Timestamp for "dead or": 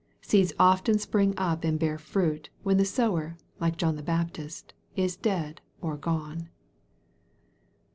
5.15-5.95